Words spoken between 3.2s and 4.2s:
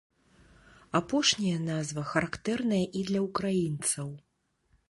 ўкраінцаў.